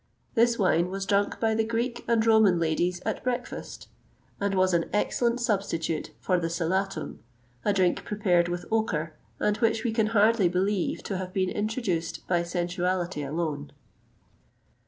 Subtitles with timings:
[0.33, 3.91] [XXVIII 151] This wine was drunk by the Greek and Roman ladies at breakfast,[XXVIII
[4.39, 7.19] 152] and was an excellent substitute for the silatum,
[7.63, 12.25] a drink prepared with ochre, and which we can hardly believe to have been introduced
[12.27, 13.71] by sensuality alone.